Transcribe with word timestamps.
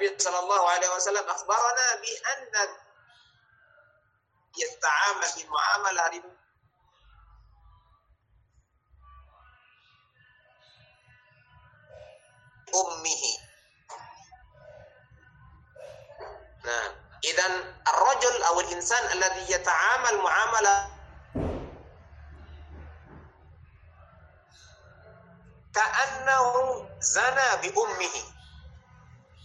النبي 0.00 0.18
صلى 0.18 0.38
الله 0.38 0.70
عليه 0.70 0.88
وسلم 0.88 1.28
أخبرنا 1.30 1.94
بأن 1.94 2.68
يتعامل 4.58 5.28
بمعاملة 5.36 6.06
ربا. 6.06 6.36
أمه. 12.74 13.22
نعم. 16.64 16.92
إذا 17.24 17.46
الرجل 17.88 18.42
أو 18.42 18.60
الإنسان 18.60 19.12
الذي 19.12 19.52
يتعامل 19.52 20.16
معاملة 20.18 20.90
كأنه 25.74 26.88
زنى 27.00 27.56
بأمه. 27.62 28.39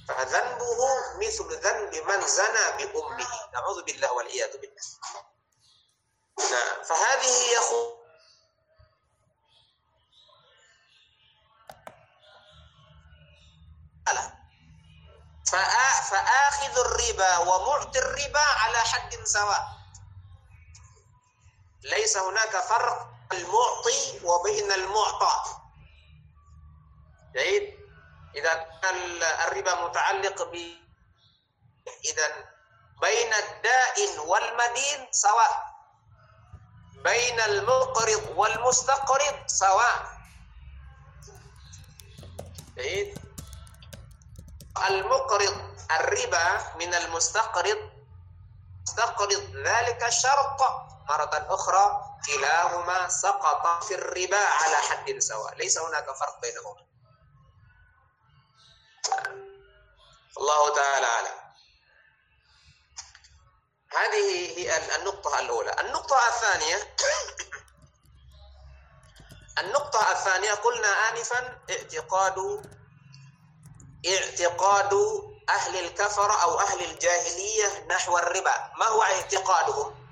فذنبه 0.08 0.80
مثل 1.18 1.48
ذنب 1.60 1.96
من 1.96 2.22
زنى 2.28 2.66
بأمه. 2.78 3.28
نعوذ 3.54 3.84
بالله 3.84 4.14
والعياذ 4.14 4.58
بالله. 4.58 4.84
فهذه 6.84 7.52
يخو 7.58 8.06
فآخذ 16.12 16.78
الربا 16.80 17.38
ومعطي 17.38 18.00
الربا 18.00 18.40
على 18.40 18.78
حد 18.78 19.16
سواء. 19.24 19.68
ليس 21.84 22.18
هناك 22.18 22.58
فرق 22.58 23.08
المعطي 23.32 24.26
وبين 24.26 24.72
المعطى. 24.72 25.44
جيد؟ 27.34 27.75
إذا 28.36 28.54
الربا 29.48 29.74
متعلق 29.88 30.44
ب 30.44 30.56
إذا 32.06 32.28
بين 33.02 33.32
الدائن 33.34 34.20
والمدين 34.20 35.08
سواء. 35.12 35.76
بين 37.04 37.40
المقرض 37.40 38.34
والمستقرض 38.36 39.48
سواء. 39.48 39.98
المقرض 44.90 45.56
الربا 45.92 46.46
من 46.76 46.94
المستقرض. 46.94 47.80
مستقرض 48.84 49.44
ذلك 49.66 50.10
شرط. 50.10 50.62
مرة 51.10 51.34
أخرى 51.50 51.86
كلاهما 52.26 53.10
سقط 53.10 53.84
في 53.84 53.96
الربا 53.96 54.38
على 54.38 54.76
حد 54.76 55.20
سواء. 55.20 55.56
ليس 55.56 55.78
هناك 55.78 56.06
فرق 56.06 56.42
بينهما. 56.42 56.95
الله 60.38 60.76
تعالى 60.76 61.06
أعلم. 61.06 61.36
هذه 63.92 64.58
هي 64.58 64.96
النقطة 64.96 65.40
الأولى. 65.40 65.76
النقطة 65.80 66.28
الثانية 66.28 66.78
النقطة 69.62 70.12
الثانية 70.12 70.52
قلنا 70.54 70.88
آنفا 70.88 71.60
اعتقاد 71.70 72.38
اعتقاد 74.08 74.94
أهل 75.50 75.86
الكفر 75.86 76.42
أو 76.42 76.60
أهل 76.60 76.84
الجاهلية 76.92 77.86
نحو 77.88 78.18
الربا. 78.18 78.72
ما 78.78 78.86
هو 78.86 79.04
اعتقادهم؟ 79.04 80.06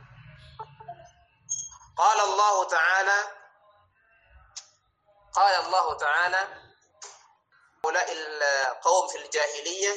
قال 1.97 2.19
الله 2.19 2.67
تعالى 2.67 3.23
قال 5.33 5.65
الله 5.65 5.97
تعالى 5.97 6.72
هؤلاء 7.85 8.11
القوم 8.11 9.07
في 9.07 9.17
الجاهلية 9.17 9.93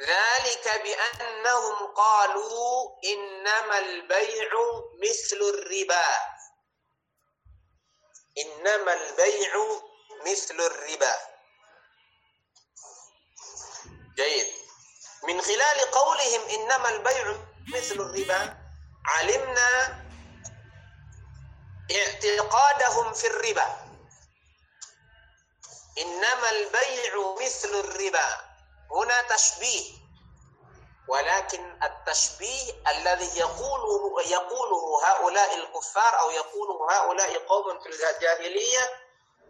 ذلك 0.00 0.82
بأنهم 0.82 1.94
قالوا 1.94 2.90
إنما 3.04 3.78
البيع 3.78 4.50
مثل 5.02 5.36
الربا. 5.36 6.06
إنما 8.38 8.94
البيع 8.94 9.52
مثل 10.26 10.60
الربا. 10.60 11.16
جيد. 14.16 14.46
من 15.22 15.40
خلال 15.40 15.80
قولهم 15.90 16.40
إنما 16.48 16.88
البيع 16.88 17.38
مثل 17.74 17.94
الربا 17.94 18.56
علمنا 19.06 20.04
اعتقادهم 21.90 23.12
في 23.12 23.26
الربا. 23.26 23.83
إنما 25.98 26.50
البيع 26.50 27.34
مثل 27.40 27.68
الربا. 27.68 28.40
هنا 28.90 29.22
تشبيه. 29.22 30.04
ولكن 31.08 31.82
التشبيه 31.82 32.72
الذي 32.90 33.38
يقوله 33.38 34.22
يقوله 34.22 35.06
هؤلاء 35.08 35.54
الكفار 35.54 36.20
أو 36.20 36.30
يقوله 36.30 36.92
هؤلاء 36.92 37.38
قوم 37.38 37.80
في 37.80 37.88
الجاهلية 37.88 39.00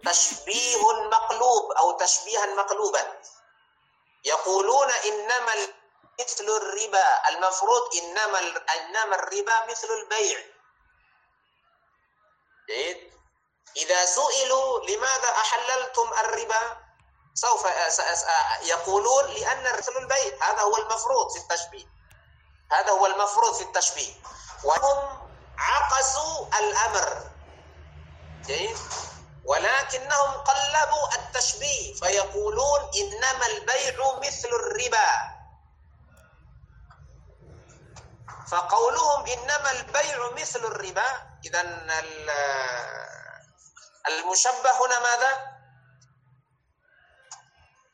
تشبيه 0.07 0.93
مقلوب 0.93 1.73
أو 1.73 1.97
تشبيها 1.97 2.47
مقلوبا. 2.47 3.21
يقولون 4.25 4.91
إنما 4.91 5.53
مثل 6.21 6.45
الربا. 6.45 7.29
المفروض 7.29 7.97
إنما 7.97 8.39
إنما 8.75 9.15
الربا 9.15 9.67
مثل 9.71 9.89
البيع. 9.91 10.45
جيد؟ 12.69 13.14
إذا 13.77 14.05
سئلوا 14.05 14.81
لماذا 14.81 15.29
أحللتم 15.29 16.11
الربا؟ 16.25 16.77
سوف 17.35 17.67
يقولون 18.63 19.25
لأن 19.25 19.79
مثل 19.79 19.93
البيع 19.97 20.51
هذا 20.51 20.61
هو 20.61 20.77
المفروض 20.77 21.33
في 21.33 21.39
التشبيه. 21.39 21.87
هذا 22.73 22.91
هو 22.91 23.07
المفروض 23.07 23.55
في 23.55 23.63
التشبيه. 23.63 24.15
وهم 24.65 25.29
عقسوا 25.59 26.47
الأمر. 26.59 27.31
جيد؟ 28.47 28.79
ولكنهم 29.45 30.31
قلبوا 30.31 31.15
التشبيه 31.15 31.95
فيقولون 31.95 32.91
إنما 33.01 33.47
البيع 33.47 34.19
مثل 34.19 34.49
الربا. 34.49 35.35
فقولهم 38.51 39.27
إنما 39.27 39.71
البيع 39.71 40.31
مثل 40.31 40.65
الربا 40.65 41.23
إذا 41.45 41.63
المشبه 44.09 44.71
هنا 44.81 45.01
ماذا؟ 45.01 45.55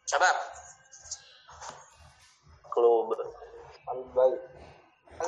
شباب. 0.07 0.37
قلوب 2.77 3.13
البيع. 3.93 4.39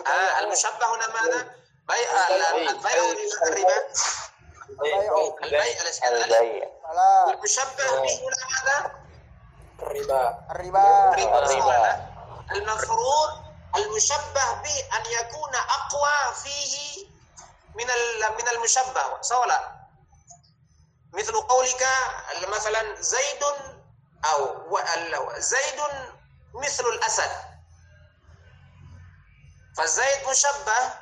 آه 0.06 0.38
المشبه 0.38 0.94
هنا 0.94 1.06
ماذا؟ 1.06 1.54
بيع 1.88 2.28
البيع. 2.28 2.50
الربا 2.50 3.80
البيع. 5.42 5.80
البيع. 6.08 6.68
المشبه 7.28 8.00
به 8.00 8.20
هنا 8.22 8.46
ماذا؟ 8.52 9.02
الربا. 9.82 10.38
الربا. 10.50 11.14
الربا. 11.38 12.06
المفروض 12.52 13.30
المشبه 13.76 14.52
به 14.62 14.96
أن 14.98 15.06
يكون 15.06 15.54
أقوى 15.54 16.34
فيه 16.34 17.06
من 17.74 17.86
من 18.38 18.48
المشبه. 18.48 19.20
صح 19.20 19.38
ولا 19.38 19.71
مثل 21.12 21.40
قولك 21.40 21.86
مثلا 22.48 23.00
زيد 23.00 23.42
أو 24.24 24.78
زيد 25.38 25.80
مثل 26.54 26.84
الأسد. 26.84 27.30
فالزيد 29.76 30.28
مشبه 30.28 30.94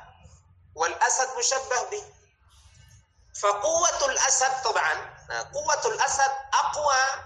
والأسد 0.75 1.37
مشبه 1.37 1.89
به. 1.89 2.03
فقوة 3.41 4.05
الأسد 4.05 4.61
طبعا 4.63 4.93
قوة 5.53 5.85
الأسد 5.85 6.31
أقوى 6.53 7.23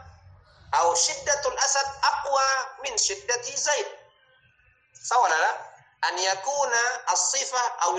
أو 0.73 0.95
شدة 0.95 1.41
الأسد 1.49 1.87
أقوى 2.03 2.47
من 2.83 2.97
شدة 2.97 3.41
زيد. 3.41 3.87
صح 5.09 5.17
لا؟ 5.29 5.75
أن 6.09 6.19
يكون 6.19 6.71
الصفة 7.11 7.67
أو 7.83 7.97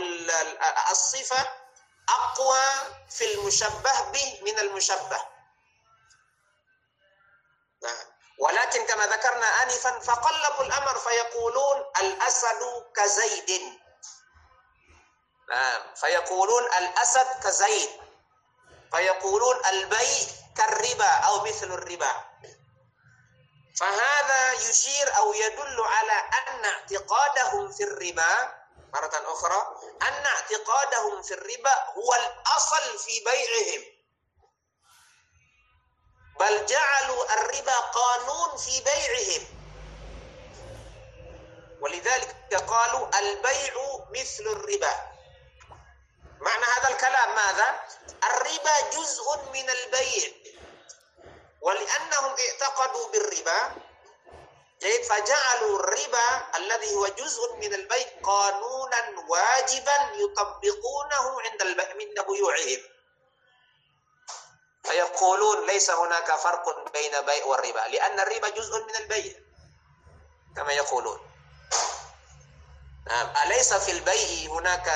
الصفة 0.90 1.48
أقوى 2.08 2.64
في 3.10 3.34
المشبه 3.34 4.00
به 4.12 4.40
من 4.42 4.58
المشبه. 4.58 5.20
ولكن 8.38 8.86
كما 8.86 9.06
ذكرنا 9.06 9.46
آنفا 9.62 9.98
فقلبوا 9.98 10.64
الأمر 10.64 10.98
فيقولون 10.98 11.84
الأسد 12.00 12.86
كزيد. 12.96 13.80
نعم. 15.48 15.94
فيقولون 15.94 16.64
الأسد 16.64 17.26
كزيد. 17.44 17.90
فيقولون 18.90 19.66
البيع 19.66 20.26
كالربا 20.56 21.08
أو 21.08 21.44
مثل 21.44 21.66
الربا. 21.66 22.24
فهذا 23.80 24.52
يشير 24.52 25.16
أو 25.16 25.32
يدل 25.34 25.80
على 25.80 26.12
أن 26.12 26.64
اعتقادهم 26.64 27.72
في 27.72 27.82
الربا 27.82 28.55
مرة 28.94 29.32
أخرى 29.32 29.76
أن 30.02 30.26
اعتقادهم 30.26 31.22
في 31.22 31.34
الربا 31.34 31.74
هو 31.96 32.14
الأصل 32.14 32.98
في 32.98 33.20
بيعهم. 33.24 33.84
بل 36.40 36.66
جعلوا 36.66 37.34
الربا 37.34 37.76
قانون 37.80 38.56
في 38.56 38.80
بيعهم. 38.80 39.46
ولذلك 41.80 42.54
قالوا 42.54 43.18
البيع 43.18 43.74
مثل 44.10 44.44
الربا. 44.46 44.94
معنى 46.40 46.64
هذا 46.64 46.88
الكلام 46.88 47.34
ماذا؟ 47.34 47.80
الربا 48.24 48.90
جزء 48.90 49.38
من 49.52 49.70
البيع. 49.70 50.32
ولأنهم 51.60 52.36
اعتقدوا 52.38 53.08
بالربا 53.08 53.86
جيد 54.80 55.04
فجعلوا 55.04 55.78
الربا 55.78 56.56
الذي 56.56 56.94
هو 56.94 57.06
جزء 57.06 57.56
من 57.56 57.74
البيع 57.74 58.06
قانونا 58.90 59.20
واجبا 59.28 59.96
يطبقونه 60.14 61.40
عند 61.40 61.62
من 61.62 62.24
بيوعهم. 62.26 62.82
فيقولون 64.84 65.66
ليس 65.66 65.90
هناك 65.90 66.36
فرق 66.36 66.92
بين 66.92 67.20
بيع 67.20 67.44
والربا 67.44 67.78
لأن 67.78 68.20
الربا 68.20 68.48
جزء 68.48 68.84
من 68.84 68.96
البيع 68.96 69.34
كما 70.56 70.72
يقولون. 70.72 71.20
نعم. 73.06 73.36
أليس 73.46 73.74
في 73.74 73.90
البيع 73.90 74.50
هناك 74.50 74.86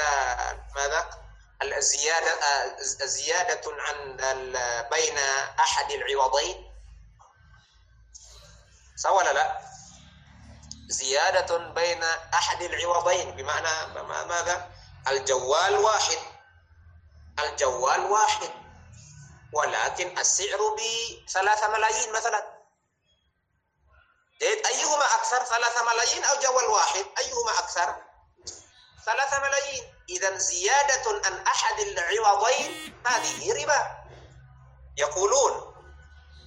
ماذا؟ 0.74 1.20
الزيادة 1.62 2.32
زيادة 3.06 3.60
عن 3.66 4.16
بين 4.90 5.18
أحد 5.60 5.90
العوضين؟ 5.90 6.72
سواء 8.96 9.16
ولا 9.16 9.32
لا؟ 9.32 9.69
زيادة 10.90 11.56
بين 11.56 12.02
أحد 12.34 12.62
العوضين 12.62 13.30
بمعنى 13.30 13.94
ماذا؟ 14.28 14.70
الجوال 15.08 15.74
واحد. 15.76 16.18
الجوال 17.38 18.00
واحد. 18.00 18.50
ولكن 19.52 20.18
السعر 20.18 20.58
بثلاثة 20.76 21.68
ملايين 21.68 22.12
مثلا. 22.12 22.60
أيهما 24.42 25.04
أكثر؟ 25.04 25.44
ثلاثة 25.44 25.82
ملايين 25.92 26.24
أو 26.24 26.40
جوال 26.40 26.64
واحد؟ 26.64 27.06
أيهما 27.18 27.58
أكثر؟ 27.58 27.96
ثلاثة 29.06 29.38
ملايين. 29.40 29.94
إذا 30.08 30.36
زيادة 30.38 31.22
عن 31.24 31.46
أحد 31.46 31.80
العوضين 31.80 33.02
هذه 33.06 33.62
ربا. 33.62 34.00
يقولون 34.96 35.69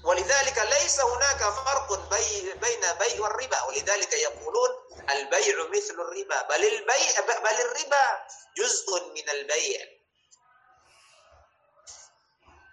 ولذلك 0.03 0.57
ليس 0.57 0.99
هناك 1.01 1.39
فرق 1.39 2.09
بي 2.09 2.53
بين 2.53 2.81
بيع 2.99 3.21
والربا. 3.21 3.61
ولذلك 3.63 4.13
يقولون 4.13 4.69
البيع 5.09 5.55
مثل 5.69 5.93
الربا. 5.93 6.41
بل 6.41 6.65
البيع 6.67 7.19
بل 7.19 7.61
الربا 7.61 8.27
جزء 8.57 9.11
من 9.15 9.29
البيع. 9.29 9.81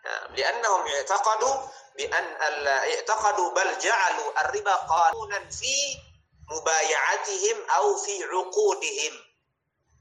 نعم، 0.05 0.35
لأنهم 0.37 0.87
اعتقدوا 0.87 1.56
بأن 1.97 2.37
اعتقدوا 2.67 3.50
بل 3.50 3.79
جعلوا 3.79 4.41
الربا 4.41 4.75
قانونا 4.75 5.50
في 5.50 5.99
مبايعتهم 6.50 7.71
أو 7.71 7.97
في 7.97 8.25
عقودهم. 8.25 9.30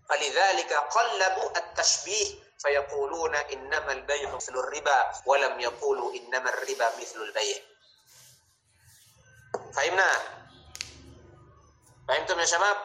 فلذلك 0.10 0.74
قلبوا 0.74 1.58
التشبيه 1.58 2.36
فيقولون 2.60 3.36
إنما 3.36 3.92
البيع 3.92 4.36
مثل 4.36 4.54
الربا 4.54 5.12
ولم 5.26 5.60
يقولوا 5.60 6.14
إنما 6.14 6.50
الربا 6.50 6.88
مثل 7.02 7.22
البيع. 7.22 7.58
فهمنا؟ 9.76 10.10
فهمتم 12.08 12.40
يا 12.40 12.46
شباب؟ 12.46 12.78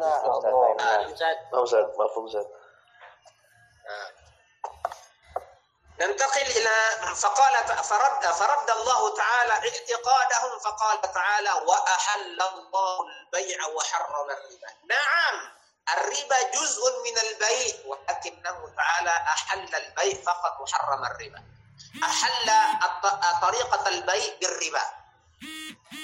نعم 0.00 0.76
نعم 0.76 1.10
مفهوم 1.98 2.28
زاد 2.28 2.46
ننتقل 6.02 6.42
إلى 6.42 6.74
فقال 7.14 7.84
فرد 7.84 8.26
فرد 8.26 8.70
الله 8.70 9.16
تعالى 9.16 9.52
اعتقادهم 9.52 10.58
فقال 10.58 11.12
تعالى 11.14 11.52
وأحل 11.52 12.42
الله 12.42 13.06
البيع 13.06 13.66
وحرم 13.66 14.30
الربا. 14.30 14.68
نعم 14.88 15.52
الربا 15.92 16.42
جزء 16.42 17.02
من 17.04 17.18
البيع 17.18 17.74
ولكنه 17.86 18.74
تعالى 18.76 19.10
أحل 19.10 19.74
البيع 19.74 20.22
فقط 20.22 20.60
وحرم 20.60 21.04
الربا. 21.04 21.42
أحل 22.04 22.50
طريقة 23.42 23.88
البيع 23.88 24.34
بالربا. 24.40 24.82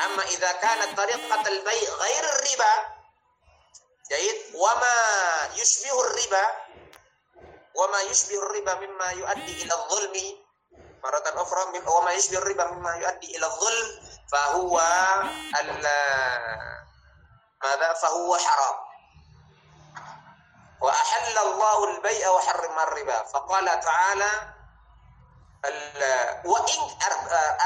أما 0.04 0.22
إذا 0.22 0.52
كانت 0.52 0.96
طريقة 0.96 1.48
البيع 1.48 1.90
غير 1.90 2.24
الربا 2.24 2.98
جيد 4.10 4.54
وما 4.54 4.96
يشبه 5.54 6.00
الربا 6.00 6.46
وما 7.78 8.00
يشبه 8.10 8.42
الربا 8.42 8.74
مما 8.74 9.10
يؤدي 9.10 9.62
إلى 9.62 9.74
الظلم. 9.74 10.14
مرة 11.04 11.26
أخرى 11.26 11.62
وما 11.86 12.12
يشبه 12.12 12.38
الربا 12.38 12.64
مما 12.74 12.96
يؤدي 12.96 13.36
إلى 13.36 13.46
الظلم 13.46 13.88
فهو 14.32 14.74
ماذا؟ 17.62 17.92
فهو 18.02 18.36
حرام. 18.36 18.76
وأحل 20.80 21.38
الله 21.38 21.84
البيع 21.84 22.30
وحرم 22.30 22.78
الربا. 22.78 23.22
فقال 23.22 23.80
تعالى 23.80 24.30
وإن 26.44 26.82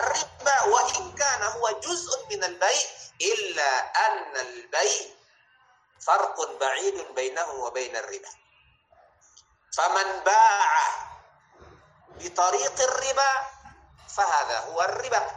الربا 0.00 0.62
وإن 0.62 1.14
كان 1.14 1.42
هو 1.42 1.70
جزء 1.70 2.26
من 2.30 2.44
البيع 2.44 2.88
إلا 3.20 3.70
أن 4.06 4.36
البيع 4.36 5.08
فرق 6.00 6.58
بعيد 6.60 7.14
بينه 7.14 7.50
وبين 7.50 7.96
الربا. 7.96 8.41
فمن 9.72 10.24
باع 10.26 10.70
بطريق 12.20 12.80
الربا 12.80 13.32
فهذا 14.08 14.58
هو 14.58 14.82
الربا. 14.82 15.30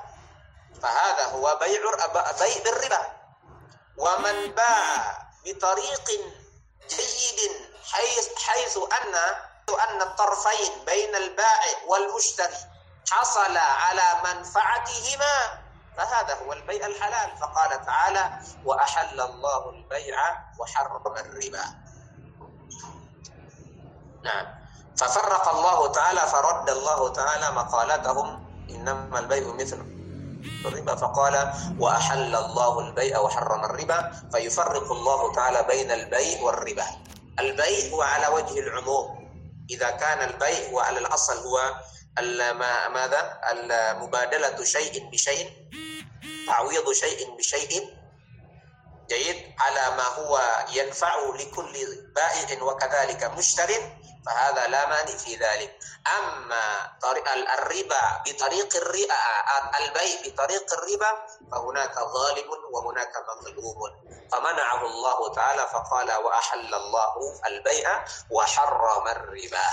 فهذا 0.81 1.25
هو 1.25 1.57
بيع 1.61 1.81
بيع 2.39 2.63
بالربا 2.63 3.01
ومن 3.97 4.51
باع 4.51 5.27
بطريق 5.45 6.07
جيد 6.89 7.51
حيث 7.91 8.29
حيث 8.43 8.77
أن 8.77 9.15
أن 9.89 10.01
الطرفين 10.01 10.85
بين 10.85 11.15
البائع 11.15 11.77
والمشتري 11.87 12.57
حصل 13.11 13.57
على 13.57 14.03
منفعتهما 14.23 15.65
فهذا 15.97 16.33
هو 16.33 16.53
البيع 16.53 16.85
الحلال. 16.85 17.37
فقال 17.37 17.85
تعالى 17.85 18.39
وأحل 18.65 19.21
الله 19.21 19.69
البيع 19.69 20.17
وحرم 20.59 21.07
الربا. 21.17 21.84
نعم. 24.25 24.45
ففرق 24.97 25.45
الله 25.49 25.91
تعالى 25.91 26.19
فرد 26.19 26.69
الله 26.69 27.13
تعالى 27.13 27.47
مقالتهم 27.51 28.27
إنما 28.69 29.19
البيع 29.19 29.53
مثل 29.53 29.79
الربا. 30.65 30.95
فقال 30.95 31.53
وأحل 31.79 32.35
الله 32.35 32.79
البيع 32.79 33.19
وحرم 33.19 33.65
الربا 33.65 34.11
فيفرق 34.33 34.91
الله 34.91 35.33
تعالى 35.33 35.63
بين 35.63 35.91
البيع 35.91 36.41
والربا. 36.41 36.85
البيع 37.39 37.93
هو 37.93 38.01
على 38.01 38.27
وجه 38.27 38.59
العموم. 38.59 39.07
إذا 39.69 39.89
كان 39.89 40.29
البيع 40.29 40.73
وعلى 40.73 40.99
الأصل 40.99 41.37
هو 41.45 41.57
ماذا؟ 42.93 43.21
المبادلة 43.51 44.63
شيء 44.63 45.09
بشيء 45.11 45.49
تعويض 46.47 46.91
شيء 46.91 47.37
بشيء 47.37 47.69
جيد 49.09 49.37
على 49.59 49.95
ما 49.97 50.07
هو 50.17 50.39
ينفع 50.73 51.13
لكل 51.39 51.73
بائع 52.15 52.63
وكذلك 52.63 53.21
مشتر. 53.37 53.69
فهذا 54.25 54.67
لا 54.67 54.85
مانع 54.89 55.17
في 55.17 55.35
ذلك. 55.35 55.79
أما 56.17 56.65
الربا 57.59 58.03
بطريق 58.25 58.75
الربا 58.75 59.21
البيع 59.79 60.17
بطريق 60.25 60.73
الربا 60.73 61.11
فهناك 61.51 61.95
ظالم 61.95 62.49
وهناك 62.71 63.13
مظلوم. 63.29 63.91
فمنعه 64.31 64.81
الله 64.85 65.33
تعالى 65.33 65.67
فقال 65.73 66.11
وأحل 66.11 66.73
الله 66.73 67.13
البيع 67.47 68.05
وحرم 68.31 69.07
الربا. 69.07 69.67